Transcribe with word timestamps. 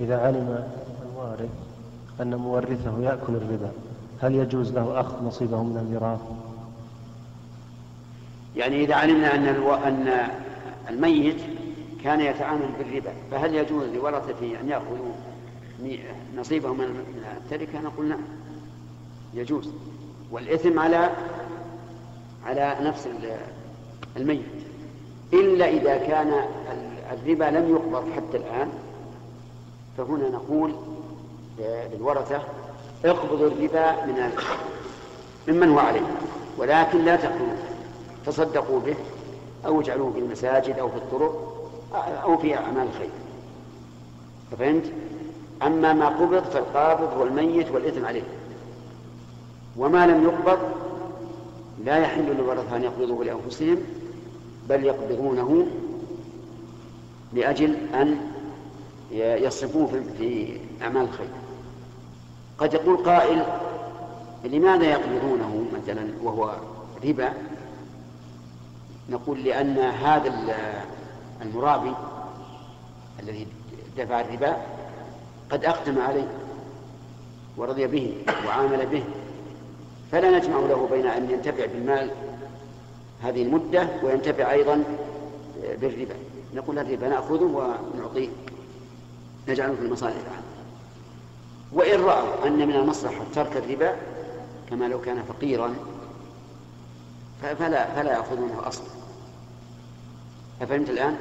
إذا 0.00 0.18
علم 0.18 0.68
الوارث 1.02 1.50
أن 2.20 2.34
مورثه 2.34 3.02
يأكل 3.02 3.34
الربا 3.34 3.70
هل 4.20 4.34
يجوز 4.34 4.72
له 4.72 5.00
أخذ 5.00 5.24
نصيبه 5.24 5.62
من 5.62 5.76
الميراث؟ 5.76 6.20
يعني 8.56 8.84
إذا 8.84 8.94
علمنا 8.94 9.34
أن 9.34 9.48
ألو... 9.48 9.74
أن 9.74 10.28
الميت 10.90 11.36
كان 12.04 12.20
يتعامل 12.20 12.68
بالربا 12.78 13.12
فهل 13.30 13.54
يجوز 13.54 13.88
لورثته 13.88 14.60
أن 14.60 14.68
يأخذوا 14.68 15.12
نصيبهم 16.36 16.78
من 16.78 17.24
التركة؟ 17.36 17.80
نقول 17.80 18.08
نعم 18.08 18.20
يجوز. 19.34 19.68
والإثم 20.30 20.78
على 20.78 21.10
على 22.46 22.76
نفس 22.82 23.08
الميت. 24.16 24.44
إلا 25.32 25.68
إذا 25.68 25.96
كان 25.96 26.32
الربا 27.12 27.44
لم 27.44 27.70
يقبض 27.70 28.12
حتى 28.16 28.36
الآن 28.36 28.68
فهنا 29.98 30.28
نقول 30.28 30.74
للورثة 31.92 32.42
اقبضوا 33.04 33.46
الربا 33.46 34.04
من 34.06 34.32
ممن 35.48 35.68
هو 35.68 35.78
عليه 35.78 36.06
ولكن 36.58 37.04
لا 37.04 37.16
تأكلوه 37.16 37.56
تصدقوا 38.26 38.80
به 38.80 38.94
أو 39.66 39.80
اجعلوه 39.80 40.12
في 40.12 40.18
المساجد 40.18 40.78
أو 40.78 40.88
في 40.88 40.96
الطرق 40.96 41.54
أو 42.22 42.38
في 42.38 42.56
أعمال 42.56 42.86
الخير 42.86 43.10
فهمت؟ 44.58 44.84
أما 45.62 45.92
ما 45.92 46.08
قبض 46.08 46.42
فالقابض 46.42 47.20
والميت 47.20 47.70
والإثم 47.70 48.04
عليه 48.04 48.22
وما 49.76 50.06
لم 50.06 50.22
يقبض 50.24 50.58
لا 51.84 51.96
يحل 51.96 52.22
للورثة 52.22 52.76
أن 52.76 52.84
يقبضوه 52.84 53.24
لأنفسهم 53.24 53.78
بل 54.68 54.84
يقبضونه 54.84 55.66
لأجل 57.32 57.76
أن 57.94 58.18
يصرفوه 59.12 60.02
في 60.18 60.56
أعمال 60.82 61.02
الخير. 61.02 61.28
قد 62.58 62.74
يقول 62.74 62.96
قائل 62.96 63.42
لماذا 64.44 64.84
يقبضونه 64.84 65.64
مثلا 65.74 66.08
وهو 66.22 66.54
ربا؟ 67.04 67.32
نقول 69.10 69.44
لأن 69.44 69.78
هذا 69.78 70.32
المرابي 71.42 71.92
الذي 73.22 73.46
دفع 73.98 74.20
الربا 74.20 74.56
قد 75.50 75.64
أقدم 75.64 76.00
عليه 76.00 76.28
ورضي 77.56 77.86
به 77.86 78.14
وعامل 78.46 78.86
به. 78.86 79.04
فلا 80.12 80.38
نجمع 80.38 80.58
له 80.58 80.88
بين 80.90 81.06
أن 81.06 81.30
ينتفع 81.30 81.66
بالمال 81.66 82.10
هذه 83.22 83.42
المدة 83.42 83.88
وينتفع 84.02 84.50
أيضا 84.50 84.84
بالربا. 85.80 86.14
نقول 86.54 86.78
الربا 86.78 87.08
نأخذه 87.08 87.74
ونعطيه. 87.94 88.28
نجعله 89.48 89.74
في 89.74 89.82
المصالح. 89.82 90.16
وإن 91.72 92.00
رأوا 92.00 92.46
أن 92.46 92.68
من 92.68 92.74
المصلحة 92.74 93.24
ترك 93.34 93.56
الربا 93.56 93.96
كما 94.70 94.88
لو 94.88 95.00
كان 95.00 95.22
فقيرا 95.22 95.74
فلا 97.42 97.94
فلا 97.94 98.12
يأخذونه 98.12 98.68
أصلا. 98.68 98.86
أفهمت 100.62 100.90
الآن؟ 100.90 101.18